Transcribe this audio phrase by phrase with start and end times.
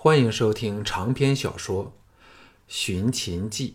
[0.00, 1.86] 欢迎收听长篇小说
[2.68, 3.70] 《寻秦记》，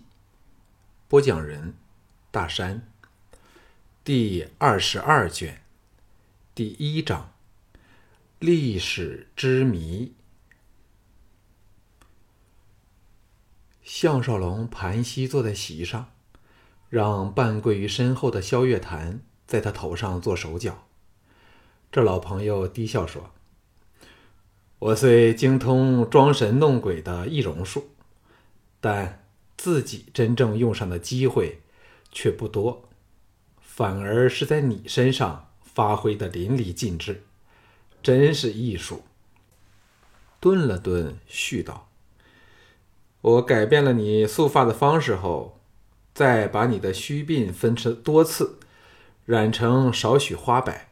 [1.09, 1.73] 播讲人：
[2.31, 2.87] 大山。
[4.05, 5.61] 第二十二卷，
[6.55, 7.33] 第一章：
[8.39, 10.13] 历史之谜。
[13.83, 16.09] 项少龙盘膝坐在席上，
[16.89, 20.87] 让半跪于身后的萧月潭在他头上做手脚。
[21.91, 23.31] 这老朋友低笑说
[24.83, 27.91] ：“我虽精通装神弄鬼的易容术，
[28.81, 29.23] 但
[29.55, 31.61] 自己真正用上的机会
[32.11, 32.89] 却不多。”
[33.61, 37.23] 反而是在你身上发挥的淋漓尽致，
[38.03, 39.03] 真是艺术。
[40.41, 41.89] 顿了顿，续道
[43.21, 45.59] ：“我改变了你束发的方式后，
[46.13, 48.59] 再把你的须鬓分成多次，
[49.25, 50.91] 染成少许花白，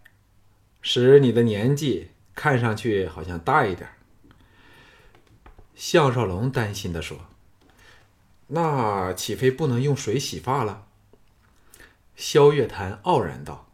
[0.82, 3.88] 使你的年纪看上去好像大一点。”
[5.76, 7.20] 项少龙担心的说
[8.50, 10.88] ：“那岂非不能用水洗发了？”
[12.18, 13.68] 萧月潭傲然道：“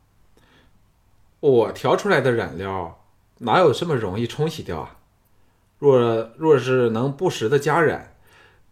[1.40, 3.06] 我调出来的染料
[3.38, 4.98] 哪有这么容易冲洗掉啊？
[5.80, 8.18] 若若是能不时的加染，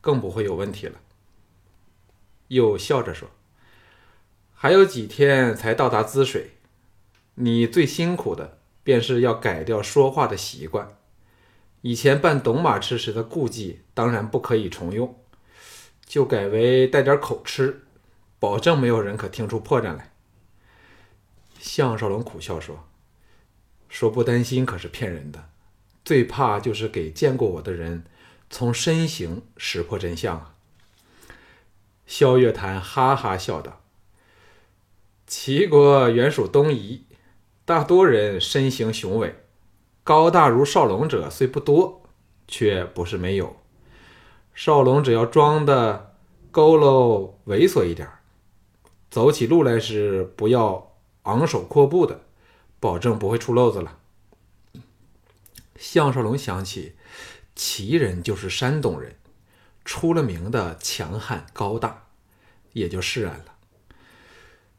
[0.02, 1.00] 更不会有问题了。”
[2.50, 3.30] 又笑着说
[4.54, 6.58] ：“还有几天才到达滋水，
[7.36, 10.98] 你最辛苦的便是要改掉说话的习惯。
[11.82, 15.20] 以前扮董马痴时的顾忌当然不可以重用，
[16.06, 17.82] 就改为带点口吃。”
[18.38, 20.14] 保证没有人可听出破绽来。
[21.58, 22.88] 项少龙苦笑说
[23.90, 25.50] ：“说不担心可是骗人的，
[26.04, 28.04] 最怕就是给见过我的人
[28.52, 30.54] 从身形识破真相啊。”
[32.06, 33.82] 萧月潭哈哈笑道
[35.26, 37.04] ：“齐国原属东夷，
[37.66, 39.36] 大多人身形雄伟，
[40.04, 42.04] 高大如少龙者虽不多，
[42.48, 43.56] 却不是没有。
[44.54, 46.16] 少龙只要装的
[46.54, 48.08] 佝偻猥琐一点。”
[49.10, 50.92] 走起路来时，不要
[51.24, 52.22] 昂首阔步的，
[52.80, 53.98] 保证不会出漏子了。
[55.78, 56.96] 项少龙想起，
[57.56, 59.16] 齐人就是山东人，
[59.86, 62.08] 出了名的强悍高大，
[62.74, 63.55] 也就释然了。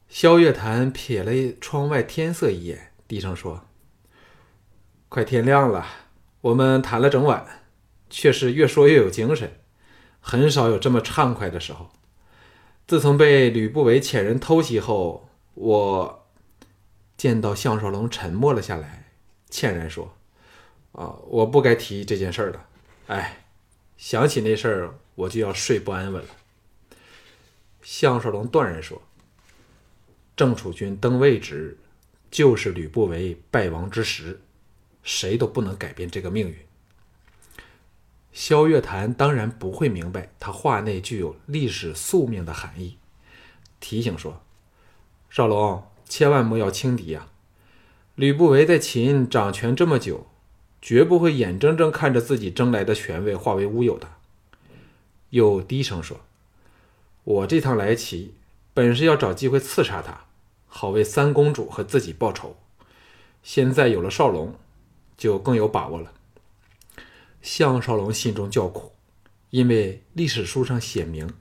[0.08, 3.66] 萧月潭瞥了窗外天色一眼，低声说
[5.10, 5.86] ：“快天亮了，
[6.40, 7.64] 我们谈了整晚，
[8.08, 9.60] 却是越说越有精神，
[10.20, 11.90] 很少有这么畅快的时候。”
[12.86, 16.28] 自从被吕不韦遣人偷袭后，我
[17.16, 19.10] 见到项少龙沉默了下来，
[19.50, 20.16] 歉然说
[20.92, 22.60] ：“啊，我不该提这件事的。
[23.08, 23.44] 哎，
[23.96, 26.28] 想起那事儿，我就要睡不安稳了。”
[27.82, 29.02] 项少龙断然说
[30.36, 31.78] ：“郑楚军登位之日，
[32.30, 34.40] 就是吕不韦败亡之时，
[35.02, 36.56] 谁都不能改变这个命运。”
[38.32, 42.98] 萧月潭当然不会明白他话内具有历史宿命的含义，
[43.80, 44.42] 提醒说
[45.30, 47.28] ：“少龙，千万莫要轻敌呀！
[48.14, 50.26] 吕不韦在秦掌权这么久，
[50.82, 54.06] 绝不会眼睁睁看着自己争来的权位化为乌有的。”
[55.30, 56.20] 又低声说
[57.24, 58.34] ：“我这趟来齐，
[58.74, 60.25] 本是要找机会刺杀他，
[60.76, 62.54] 好为三公主和自己报仇。
[63.42, 64.54] 现在有了少龙，
[65.16, 66.12] 就更有把握了。”
[67.40, 68.92] 项少龙心中叫苦，
[69.48, 71.32] 因为历史书上写明，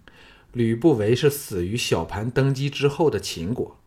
[0.53, 3.77] 吕不韦是死于小盘登基之后的秦国。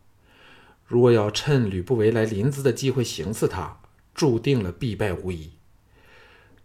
[0.85, 3.81] 如果要趁吕不韦来临淄的机会行刺他，
[4.13, 5.53] 注定了必败无疑。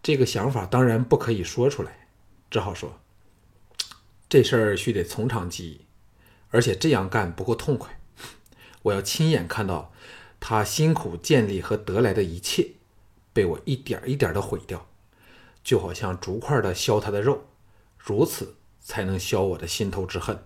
[0.03, 2.07] 这个想法当然不可以说出来，
[2.51, 2.99] 只好说
[4.29, 5.81] ：“这事儿须得从长计议，
[6.49, 7.99] 而且这样干不够痛快。
[8.85, 9.91] 我要亲眼看到
[10.39, 12.71] 他辛苦建立和得来的一切，
[13.33, 14.87] 被我一点一点的毁掉。”
[15.63, 17.45] 就好像竹块的削他的肉，
[17.97, 20.43] 如此才能消我的心头之恨。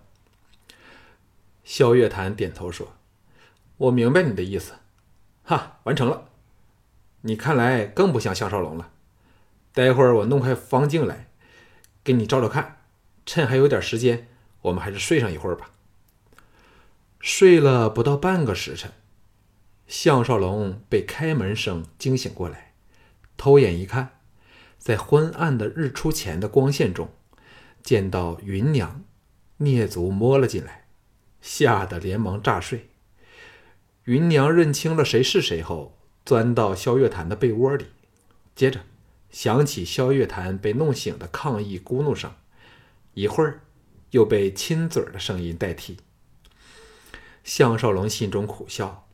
[1.65, 2.93] 萧月潭点头说
[3.75, 4.75] ：“我明白你的意思，
[5.43, 6.29] 哈，完成了。
[7.23, 8.93] 你看来更不像项少龙了。
[9.73, 11.27] 待会儿我弄块方镜来，
[12.01, 12.77] 给你照照看。
[13.25, 14.29] 趁还有点时间，
[14.61, 15.71] 我们还是睡上一会儿吧。”
[17.19, 18.91] 睡了不到半个时辰，
[19.87, 22.73] 项少龙被开门声惊醒过来，
[23.35, 24.19] 偷眼一看。
[24.77, 27.09] 在昏暗的日出前的光线中，
[27.83, 29.03] 见到芸娘
[29.59, 30.85] 蹑足摸了进来，
[31.41, 32.89] 吓得连忙诈睡。
[34.05, 37.87] 芸娘认清了谁是谁后，钻到萧月潭的被窝里，
[38.55, 38.85] 接着
[39.29, 42.33] 响起萧月潭被弄醒的抗议咕哝声，
[43.13, 43.59] 一会儿
[44.11, 45.97] 又被亲嘴的声音代替。
[47.43, 49.07] 项少龙心中苦笑，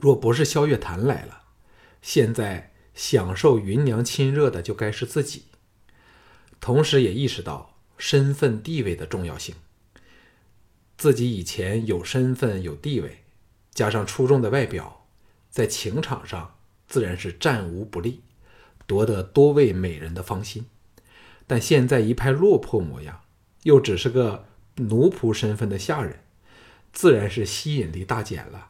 [0.00, 1.42] 若不是萧月潭来了，
[2.00, 2.72] 现在。
[2.96, 5.42] 享受芸娘亲热的就该是自己，
[6.62, 9.54] 同时也意识到身份地位的重要性。
[10.96, 13.22] 自己以前有身份有地位，
[13.70, 15.04] 加上出众的外表，
[15.50, 16.56] 在情场上
[16.88, 18.22] 自然是战无不利，
[18.86, 20.64] 夺得多位美人的芳心。
[21.46, 23.20] 但现在一派落魄模样，
[23.64, 24.46] 又只是个
[24.76, 26.24] 奴仆身份的下人，
[26.96, 28.68] 自然是吸引力大减了。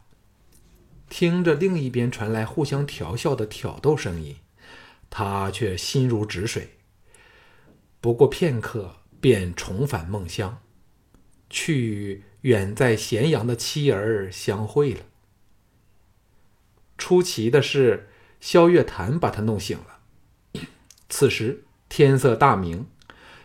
[1.08, 4.34] 听着另一边传来互相调笑的挑逗声音，
[5.08, 6.70] 他却心如止水。
[8.00, 10.60] 不过片刻，便重返梦乡，
[11.48, 15.02] 去远在咸阳的妻儿相会了。
[16.98, 18.08] 出奇的是，
[18.40, 20.62] 萧月潭把他弄醒了。
[21.08, 22.88] 此时天色大明，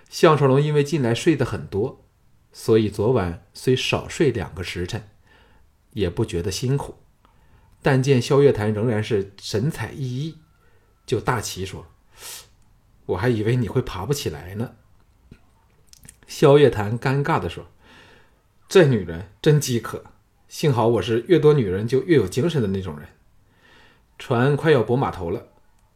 [0.09, 2.00] 项少龙因为近来睡得很多，
[2.53, 5.09] 所以昨晚虽少睡两个时辰，
[5.91, 6.95] 也不觉得辛苦。
[7.81, 10.35] 但见萧月潭仍然是神采奕奕，
[11.05, 11.87] 就大奇说
[13.07, 14.75] ：“我还以为你会爬不起来呢。”
[16.27, 17.67] 萧月潭尴尬的说
[18.69, 20.05] ：“这女人真饥渴，
[20.47, 23.09] 幸好我是越多女人就越有精神的那种人。
[24.19, 25.47] 船快要泊码头了，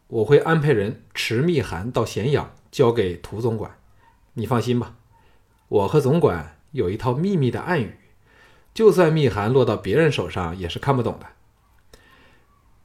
[0.07, 3.77] 我会安排人持密函到咸阳交给涂总管。
[4.33, 4.97] 你放心吧，
[5.67, 7.97] 我和总管有一套秘密的暗语，
[8.73, 11.27] 就算密函落到别人手上也是看不懂的。”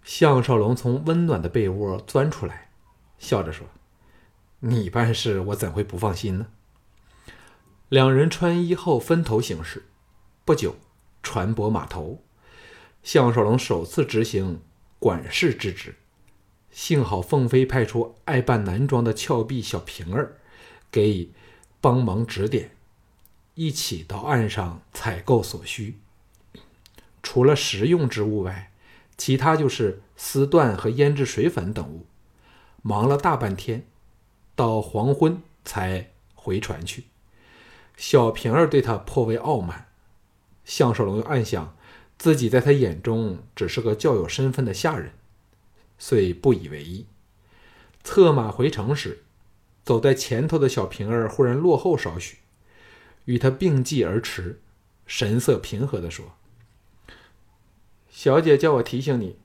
[0.02, 2.70] 项少龙从温暖的被窝钻出来，
[3.18, 3.66] 笑着说
[4.60, 6.46] ：“你办事，我怎会不放心呢？”
[7.90, 9.84] 两人穿衣后分头行事。
[10.44, 10.76] 不久，
[11.22, 12.24] 船舶码头，
[13.02, 14.62] 项少龙首次执行
[14.98, 15.96] 管事之职。
[16.70, 20.38] 幸好凤飞派出爱扮男装的峭壁小平儿，
[20.90, 21.30] 给
[21.80, 22.76] 帮忙指点，
[23.54, 25.98] 一起到岸上采购所需。
[27.22, 28.72] 除了食用之物外，
[29.16, 32.06] 其他就是丝缎和腌制水粉等物，
[32.82, 33.86] 忙了大半天，
[34.54, 37.04] 到黄昏才回船去。
[37.96, 39.88] 小平儿对他颇为傲慢，
[40.64, 41.76] 项少龙又暗想
[42.18, 45.12] 自己在他眼中只是个较有身份的下人，
[45.98, 47.06] 遂不以为意。
[48.02, 49.24] 策马回城时，
[49.90, 52.36] 走在前头的小平儿忽然落后少许，
[53.24, 54.60] 与他并继而驰，
[55.04, 56.36] 神色平和地说。
[58.08, 59.36] 小姐叫我提醒你，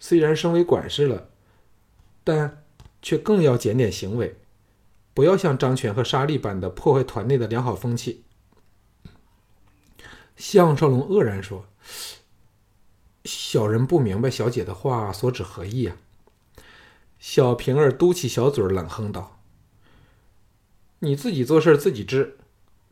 [0.00, 1.28] 虽然升为管事了，
[2.24, 2.64] 但
[3.02, 4.36] 却更要检点行为，
[5.14, 8.24] 不要像张全和沙利般的破坏团内的良好风气。
[10.36, 11.66] 项少龙愕然说
[13.24, 15.96] ：“小人不明白小姐的话所指何意啊？”
[17.20, 19.30] 小平儿嘟起小嘴，冷哼道
[21.04, 22.38] ：“你自己做事自己知。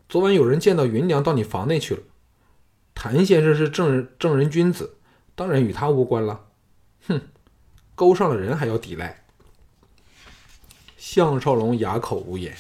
[0.08, 2.02] 昨晚有人见到云娘到你房内去了，
[2.94, 4.96] 谭先生是正人正人君子。”
[5.34, 6.48] 当然与他无关了，
[7.08, 7.22] 哼，
[7.94, 9.24] 勾上了人还要抵赖。
[10.98, 12.54] 项少龙哑口无言，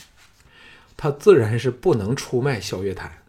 [0.96, 3.24] 他自然是不能出卖萧月潭，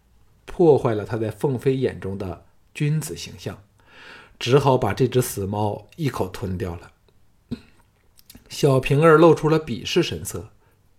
[0.46, 3.62] 破坏了他在凤飞眼中的君子形象，
[4.40, 6.92] 只好把这只死猫一口吞掉了。
[8.48, 10.52] 小平儿露出了鄙视神色，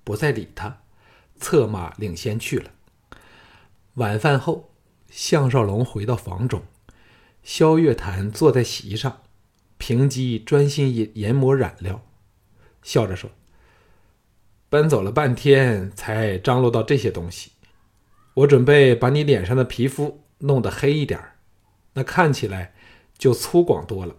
[0.04, 0.82] 不再理他，
[1.38, 2.70] 策马领先去了。
[3.94, 4.70] 晚饭后，
[5.08, 6.62] 项少龙回到房中。
[7.42, 9.20] 萧月潭坐在席上，
[9.76, 12.02] 平机专心研研磨染料，
[12.82, 13.30] 笑着说
[14.70, 17.52] ：“奔走了半天，才张罗到这些东西。
[18.32, 21.22] 我准备把你脸上的皮肤弄得黑一点
[21.92, 22.74] 那看起来
[23.16, 24.16] 就粗犷多了。”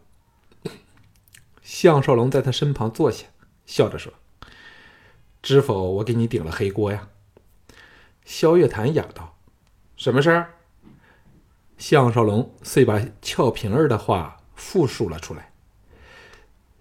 [1.64, 3.26] 项少龙在他身旁坐下，
[3.66, 4.14] 笑着说
[5.46, 7.08] ：“知否，我给你顶了黑锅呀？”
[8.26, 9.38] 萧月潭哑道
[9.96, 10.56] ：“什么事儿？”
[11.78, 15.54] 项少龙遂把俏平儿的话复述了出来。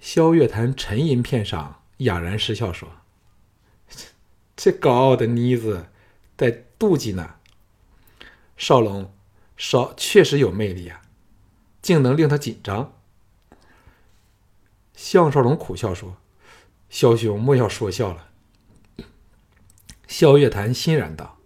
[0.01, 2.89] 萧月潭沉吟片上，哑然失笑说
[4.57, 5.89] ：“这高傲的妮子
[6.39, 7.35] 在妒忌呢。
[8.57, 9.13] 少龙，
[9.59, 11.03] 少确实有魅力啊，
[11.83, 12.95] 竟能令他紧张。”
[14.97, 16.17] 项少龙苦笑说
[16.89, 18.29] ：“萧兄莫要说笑了。”
[20.07, 21.39] 萧月潭欣然道：“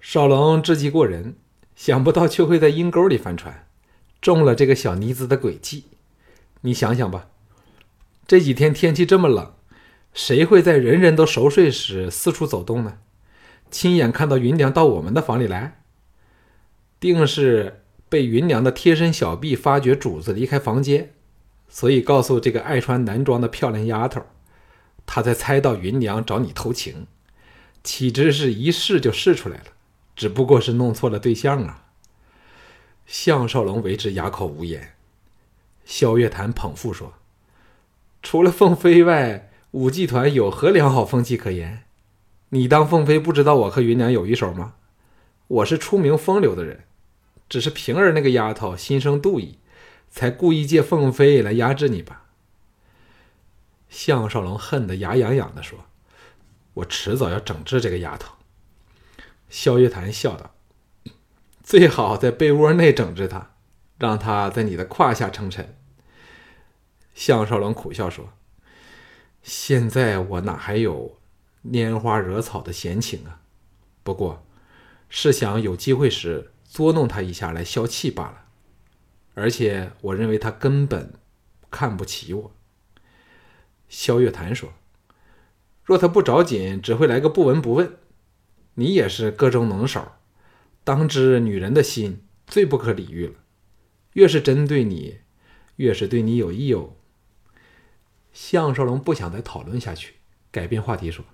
[0.00, 1.36] 少龙智计过人。”
[1.74, 3.66] 想不到却会在阴沟里翻船，
[4.20, 5.86] 中了这个小妮子的诡计。
[6.60, 7.28] 你想想吧，
[8.24, 9.52] 这几天天气这么冷，
[10.12, 12.98] 谁会在人人都熟睡时四处走动呢？
[13.70, 15.82] 亲眼看到云娘到我们的房里来，
[17.00, 21.14] 定是被云娘的贴身小婢发觉主子离开房间，
[21.68, 24.22] 所以告诉这个爱穿男装的漂亮丫头，
[25.04, 27.08] 她才猜到云娘找你偷情，
[27.82, 29.64] 岂知是一试就试出来了。
[30.14, 31.86] 只不过是弄错了对象啊！
[33.06, 34.94] 项少龙为之哑口无言。
[35.84, 37.14] 萧月潭捧腹说
[38.22, 41.84] ：“除了凤飞外，武技团有何良好风气可言？
[42.50, 44.74] 你当凤飞不知道我和芸娘有一手吗？
[45.48, 46.84] 我是出名风流的人，
[47.48, 49.58] 只是平儿那个丫头心生妒意，
[50.10, 52.26] 才故意借凤飞来压制你吧。”
[53.88, 55.86] 项少龙恨得牙痒痒的说
[56.74, 58.34] ：“我迟早要整治这个丫头。”
[59.48, 60.54] 萧月潭笑道
[61.62, 63.50] ：“最好在被窝内整治她，
[63.98, 65.76] 让她在你的胯下称臣。”
[67.14, 68.32] 项少龙苦笑说
[69.42, 71.18] ：“现在我哪还有
[71.64, 73.42] 拈花惹草的闲情啊？
[74.02, 74.46] 不过，
[75.10, 78.46] 是想有机会时捉弄她一下来消气罢了。
[79.34, 81.14] 而且，我认为他根本
[81.70, 82.52] 看不起我。”
[83.88, 84.72] 萧月潭说
[85.84, 87.96] ：“若他不着紧，只会来个不闻不问。
[88.74, 90.12] 你也是个中能手，
[90.84, 93.34] 当知女人的心最不可理喻了。
[94.12, 95.18] 越是针对你，
[95.76, 96.94] 越是对你有益哦。”
[98.32, 100.14] 项少龙不想再讨论下去，
[100.50, 101.24] 改变话题说：“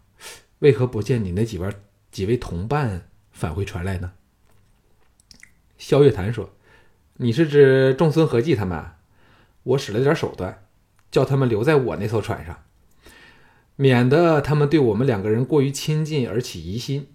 [0.60, 1.70] 为何不见你那几位
[2.10, 4.12] 几位同伴返回船来呢？”
[5.78, 6.50] 萧月潭说
[7.18, 8.84] ：“你是指仲孙和纪他们？
[9.62, 10.64] 我使了点手段。”
[11.10, 12.64] 叫他们留在我那艘船上，
[13.80, 17.14] 免得他们对我们两个人过于亲近而起疑心。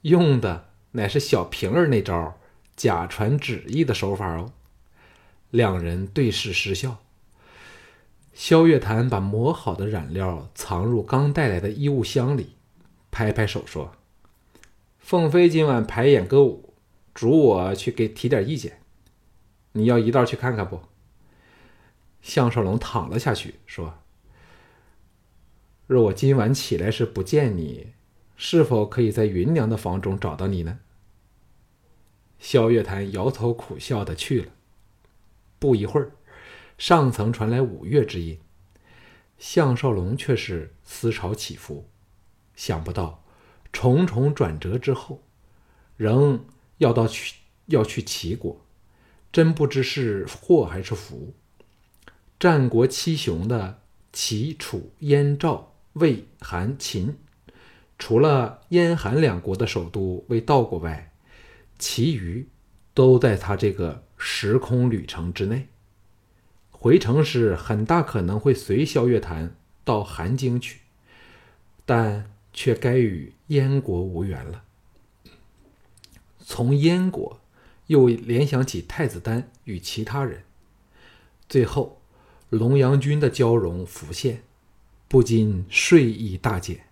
[0.00, 2.38] 用的乃是小平儿那招
[2.74, 4.52] 假传旨意的手法哦。
[5.50, 6.96] 两人对视失笑。
[8.32, 12.54] 萧月潭把磨好的染料藏入刚带来的衣物箱里，
[13.10, 13.92] 拍拍手说
[14.98, 16.72] ：“凤飞今晚排演歌舞，
[17.12, 18.80] 嘱我去给提点意见。
[19.72, 20.80] 你要一道去看看不？”
[22.22, 23.98] 项少龙躺了下去，说
[25.92, 27.88] ：“若我今晚起来时不见你，
[28.34, 30.78] 是否可以在芸娘的房中找到你呢？”
[32.40, 34.52] 萧月潭摇头苦笑的去了。
[35.58, 36.12] 不一会儿，
[36.78, 38.38] 上层传来五月之音，
[39.36, 41.86] 项少龙却是思潮起伏，
[42.56, 43.22] 想不到
[43.70, 45.22] 重重转折之后，
[45.98, 46.42] 仍
[46.78, 47.34] 要到去
[47.66, 48.64] 要去齐国，
[49.30, 51.34] 真不知是祸还是福。
[52.40, 57.16] 战国七雄的齐、楚、燕、赵、魏、韩、秦，
[57.98, 61.12] 除了燕、韩两国的首都未到过外，
[61.78, 62.48] 其余
[62.94, 65.68] 都在他这个时空旅程之内。
[66.70, 70.80] 回程时很大可能会随萧月潭到韩京去，
[71.84, 74.64] 但却该与燕国无缘了。
[76.38, 77.40] 从燕国
[77.86, 80.42] 又联想起太子丹与其他人，
[81.48, 81.98] 最后。
[82.50, 84.42] 龙阳君的交融浮现，
[85.12, 86.86] 不禁睡意大减。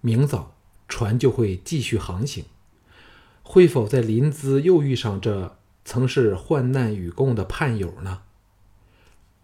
[0.00, 0.56] 明早
[0.88, 2.46] 船就会继续航行，
[3.42, 8.22] 会否在临淄又遇上这曾是患难与共的叛友呢？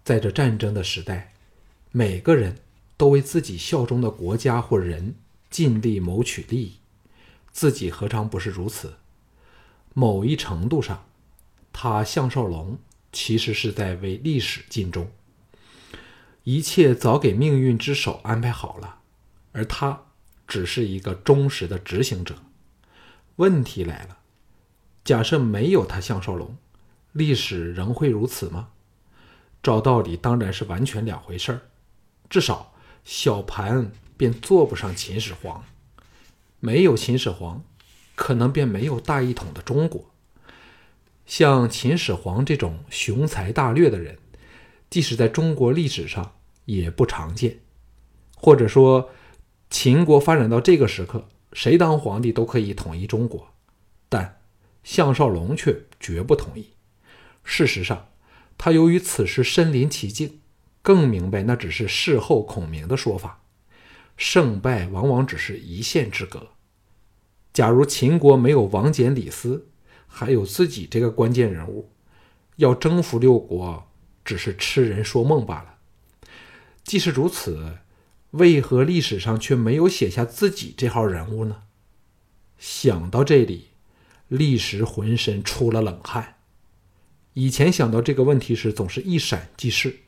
[0.02, 1.34] 在这战争的时代，
[1.90, 2.60] 每个人
[2.96, 5.16] 都为自己效忠的国家或人
[5.50, 6.76] 尽力谋取利益，
[7.50, 8.94] 自己何尝不是如此？
[9.92, 11.04] 某一程度上，
[11.74, 12.78] 他项少龙
[13.12, 15.12] 其实是在为历史尽忠。
[16.44, 18.98] 一切早给命运之手安排好了，
[19.52, 20.02] 而他
[20.48, 22.34] 只是一个忠实的执行者。
[23.36, 24.18] 问题来了，
[25.04, 26.56] 假设没有他项少龙，
[27.12, 28.70] 历史仍会如此吗？
[29.62, 31.60] 照道理当然是完全两回事儿。
[32.28, 35.64] 至少小盘便做不上秦始皇，
[36.58, 37.62] 没有秦始皇，
[38.16, 40.10] 可能便没有大一统的中国。
[41.24, 44.18] 像秦始皇这种雄才大略的人。
[44.92, 46.34] 即使在中国历史上
[46.66, 47.60] 也不常见，
[48.36, 49.08] 或者说，
[49.70, 53.54] 秦国发展到这个时刻，谁当皇帝都可以统一中国，
[54.10, 54.42] 但
[54.84, 56.66] 项少龙却绝不同意。
[57.42, 58.08] 事实上，
[58.58, 60.40] 他由于此时身临其境，
[60.82, 63.40] 更明白那只是事后孔明的说法，
[64.18, 66.48] 胜败往往只是一线之隔。
[67.54, 69.68] 假如秦国没有王翦、李斯，
[70.06, 71.90] 还有自己这个关键人物，
[72.56, 73.88] 要征服六国。
[74.24, 75.78] 只是痴人说梦罢了。
[76.84, 77.78] 既是如此，
[78.32, 81.62] 为何历史上却没有写下自己这号人物呢？
[82.58, 83.68] 想到这里，
[84.28, 86.36] 历史浑身出了冷汗。
[87.34, 90.00] 以前想到这个问题时，总是一闪即逝，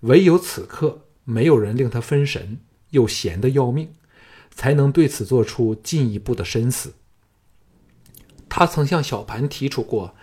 [0.00, 2.60] 唯有此刻，没有人令他分神，
[2.90, 3.94] 又闲得要命，
[4.50, 6.94] 才能对此做出进一步的深思。
[8.48, 10.14] 他曾向小盘提出过。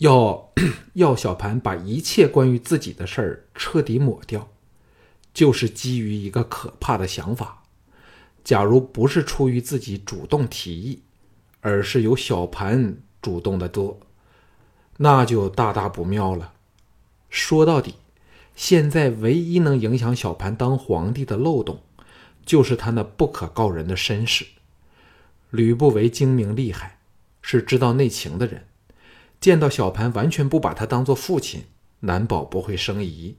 [0.00, 0.52] 要
[0.94, 4.48] 要小盘把一切关于自己的事儿彻底抹掉，
[5.34, 7.64] 就是基于一个可怕的想法：
[8.42, 11.02] 假如不是出于自己主动提议，
[11.60, 14.00] 而是由小盘主动的做，
[14.96, 16.54] 那就大大不妙了。
[17.28, 17.96] 说到底，
[18.56, 21.82] 现在唯一能影响小盘当皇帝的漏洞，
[22.46, 24.46] 就是他那不可告人的身世。
[25.50, 27.00] 吕不韦精明厉害，
[27.42, 28.64] 是知道内情的人，
[29.40, 31.64] 见到小盘完全不把他当做父亲，
[32.00, 33.36] 难保不会生疑。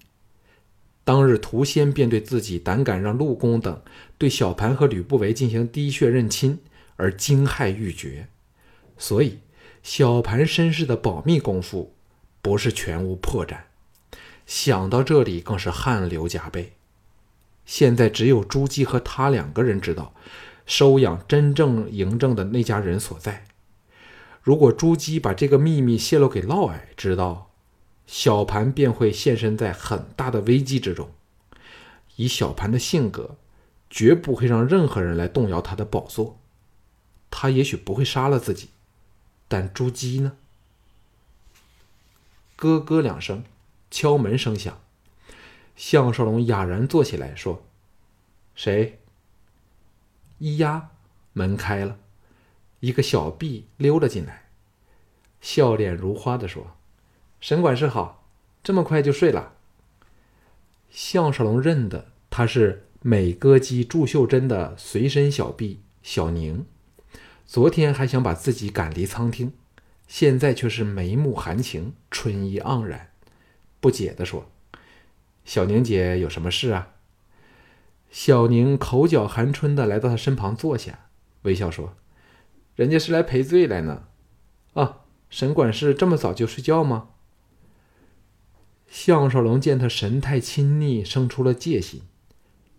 [1.03, 3.81] 当日屠仙便对自己胆敢让陆公等
[4.17, 6.59] 对小盘和吕不韦进行滴血认亲
[6.95, 8.27] 而惊骇欲绝，
[8.97, 9.39] 所以
[9.81, 11.95] 小盘身世的保密功夫
[12.41, 13.57] 不是全无破绽。
[14.45, 16.73] 想到这里，更是汗流浃背。
[17.65, 20.13] 现在只有朱姬和他两个人知道
[20.65, 23.45] 收养真正嬴政的那家人所在。
[24.41, 27.51] 如果朱姬把这个秘密泄露给嫪毐知道，
[28.07, 31.11] 小盘便会现身在很大的危机之中。
[32.15, 33.37] 以小盘的性格，
[33.89, 36.39] 绝不会让任何人来动摇他的宝座。
[37.29, 38.69] 他也许不会杀了自己，
[39.47, 40.33] 但朱姬呢？
[42.55, 43.43] 咯咯两声，
[43.89, 44.79] 敲门声响。
[45.75, 47.63] 项少龙哑然坐起来，说
[48.53, 48.99] ：“谁？”
[50.41, 50.89] 咿呀，
[51.33, 51.97] 门开了，
[52.81, 54.49] 一个小婢溜了进来，
[55.39, 56.75] 笑脸如花的说。
[57.39, 58.27] 沈管事好，
[58.61, 59.53] 这么快就睡了。
[60.89, 66.65] 项少龙认得她是美歌姬祝秀珍的随身小婢小宁，
[67.45, 69.53] 昨天还想把自己赶离苍厅，
[70.07, 73.11] 现在却是眉目含情，春意盎然，
[73.79, 74.51] 不解的说
[75.45, 76.93] ：“小宁姐有什么事啊？”
[78.09, 81.07] 小宁口角含春的来到他身旁坐下，
[81.43, 81.95] 微笑说
[82.75, 84.03] ：“人家是来赔罪来呢。”
[84.73, 84.99] 啊，
[85.29, 87.09] 沈管事这么早就睡觉吗？
[88.87, 92.01] 项少龙见他神态亲昵，生出了戒心。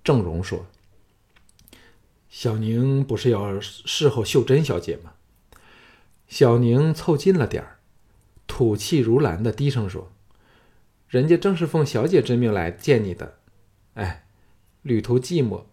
[0.05, 0.67] 郑荣说
[2.29, 5.13] ：“小宁不是要侍候秀珍小姐吗？”
[6.29, 7.79] 小宁凑近了点儿，
[8.47, 10.11] 吐气如兰的低声说
[11.09, 13.39] ：“人家正是奉小姐之命来见你的。
[13.95, 14.27] 哎，
[14.83, 15.65] 旅途寂寞，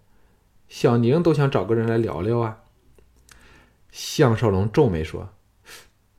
[0.67, 2.63] 小宁都想找个人来聊聊啊。”
[3.91, 5.33] 项少龙皱眉说：“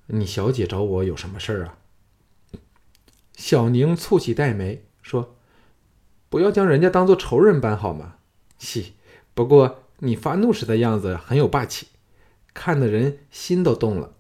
[0.07, 1.79] 你小姐找我有什么事儿啊？”
[3.37, 5.37] 小宁蹙起黛眉说
[6.29, 8.17] ：“不要将人家当做仇人般好吗
[8.59, 8.95] ？”“嘻，
[9.35, 11.89] 不过你发怒时的样子很有霸气，
[12.53, 14.15] 看得人心都动了，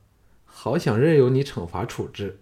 [0.44, 2.40] 好想任由你惩罚处置。”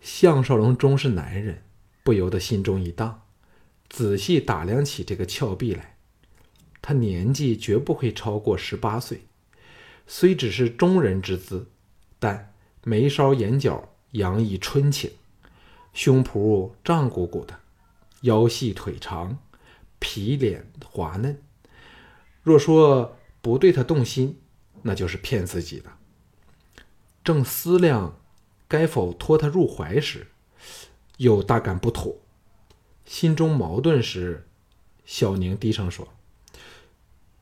[0.00, 1.64] 项少龙终是男人，
[2.02, 3.22] 不由得心中一荡，
[3.88, 5.97] 仔细打量起这个峭壁来。
[6.88, 9.20] 他年纪绝不会超过十八岁，
[10.06, 11.68] 虽只是中人之姿，
[12.18, 13.90] 但眉梢眼角。
[14.12, 15.10] 洋溢春情，
[15.92, 17.60] 胸脯胀鼓鼓的，
[18.22, 19.36] 腰细腿长，
[19.98, 21.38] 皮脸滑嫩。
[22.42, 24.40] 若说不对他动心，
[24.80, 25.92] 那就是骗自己的。
[27.22, 28.18] 正思量
[28.66, 30.28] 该否托他入怀时，
[31.18, 32.16] 又大感不妥，
[33.04, 34.48] 心中矛盾时，
[35.04, 36.08] 小宁低声说：“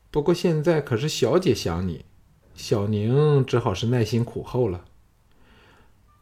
[0.09, 2.05] 不过现在可是小姐想你，
[2.55, 4.85] 小宁只好是耐心苦候了。”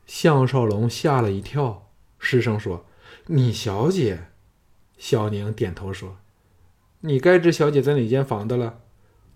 [0.05, 2.85] 项少龙吓了一跳，失声说
[3.27, 4.27] ：“你小姐。”
[4.97, 6.17] 小宁点头说
[7.01, 8.79] ：“你该知小姐在哪间房的了。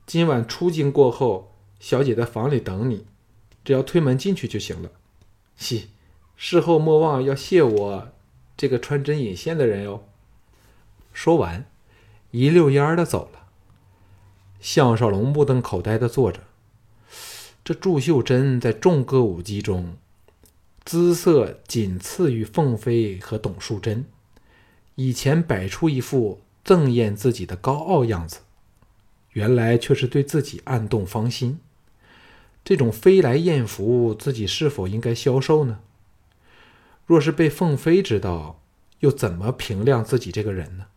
[0.05, 3.05] 今晚出京过后，小姐在房里等你，
[3.63, 4.91] 只要推门进去就行了。
[5.55, 5.89] 嘻，
[6.35, 8.09] 事后莫忘要谢我
[8.55, 10.07] 这个穿针引线的人哟。”
[11.11, 11.65] 说完，
[12.31, 13.38] 一溜烟的走了。
[14.59, 16.41] 项少龙目瞪口呆的坐着，
[17.63, 19.95] 这祝秀珍在众歌舞姬中。
[20.85, 24.05] 姿色仅次于凤飞和董淑贞，
[24.95, 28.39] 以前摆出一副赠艳自己的高傲样子，
[29.33, 31.59] 原来却是对自己暗动芳心。
[32.65, 35.79] 这种飞来艳福，自己是否应该消受呢？
[37.05, 38.59] 若是被凤飞知道，
[38.99, 40.87] 又怎么评量自己这个人呢？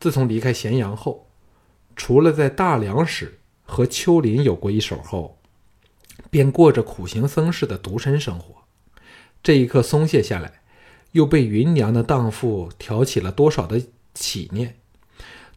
[0.00, 1.27] 自从离开咸阳后，
[1.98, 5.36] 除了在大梁时和丘林有过一手后，
[6.30, 8.62] 便过着苦行僧似的独身生活。
[9.42, 10.62] 这一刻松懈下来，
[11.12, 13.82] 又被芸娘的荡妇挑起了多少的
[14.14, 14.76] 起念？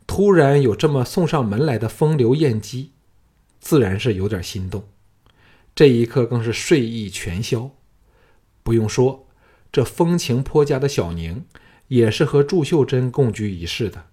[0.07, 2.91] 突然有这么送上门来的风流艳姬，
[3.59, 4.83] 自然是有点心动。
[5.75, 7.69] 这一刻更是睡意全消。
[8.63, 9.27] 不用说，
[9.71, 11.45] 这风情颇佳的小宁，
[11.87, 14.07] 也是和祝秀珍共居一室的。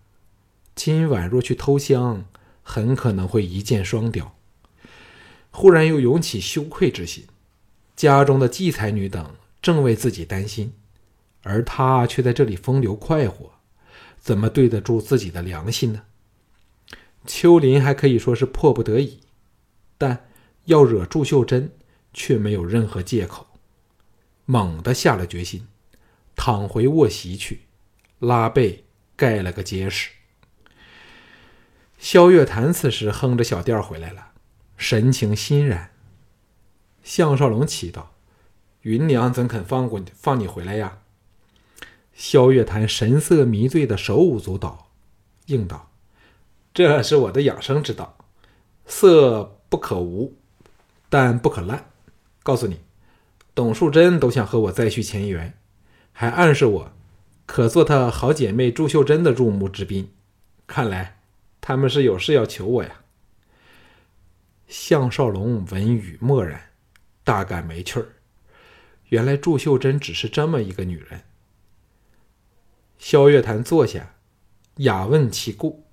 [0.79, 2.25] 今晚若去偷香，
[2.63, 4.37] 很可能会一箭双雕。
[5.51, 7.27] 忽然又涌起羞愧之心，
[7.97, 9.35] 家中的继才女等。
[9.61, 10.73] 正为自己担心，
[11.43, 13.55] 而他却在这里风流快活，
[14.21, 16.03] 怎么对得住自己的良心呢？
[17.27, 19.19] 秋林还可以说是迫不得已，
[19.99, 20.29] 但
[20.67, 21.73] 要惹祝秀珍
[22.15, 23.49] 却没有任何借口。
[24.45, 25.67] 猛地下了决心，
[26.37, 27.63] 躺回卧席去，
[28.21, 28.85] 拉被
[29.17, 30.11] 盖了个结实。
[31.99, 34.29] 萧月潭此时哼着小调回来了，
[34.77, 35.91] 神情欣然。
[37.03, 38.15] 项少龙祈道
[38.83, 40.99] ：“云娘怎肯放过你放你回来呀？”
[42.15, 44.91] 萧月潭神色迷醉的手舞足蹈，
[45.47, 45.91] 应道
[46.73, 48.17] ：“这是我的养生之道，
[48.87, 50.37] 色不可无，
[51.09, 51.91] 但不可滥。
[52.45, 52.81] 告诉你，
[53.57, 55.59] 董树贞都想和我再续前缘，
[56.13, 56.93] 还暗示我
[57.45, 60.13] 可做她好姐妹朱秀珍的入幕之宾。
[60.67, 61.18] 看来
[61.61, 63.01] 他们是有事要求我呀。”
[64.69, 66.71] 项少龙闻语默然，
[67.25, 68.09] 大感没趣儿。
[69.09, 71.23] 原来祝秀珍只是这么一个女人。
[72.99, 74.15] 萧月潭坐下，
[74.77, 75.85] 雅问其故。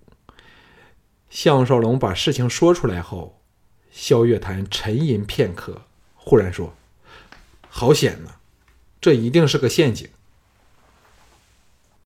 [1.30, 3.42] 项少龙把事情说出来后，
[3.92, 5.84] 萧月潭沉吟片刻，
[6.16, 6.76] 忽然说
[7.70, 8.36] ：“好险呐，
[9.00, 10.10] 这一定是个陷阱。